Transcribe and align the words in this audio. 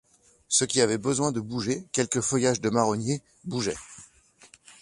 Ce 0.47 0.65
qui 0.65 0.81
avait 0.81 0.97
besoin 0.97 1.31
de 1.31 1.39
bouger, 1.39 1.85
quelque 1.91 2.21
feuillage 2.21 2.59
de 2.59 2.71
marronnier, 2.71 3.21
bougeait. 3.43 3.77